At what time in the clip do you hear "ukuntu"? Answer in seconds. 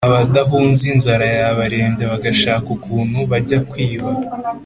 2.77-3.19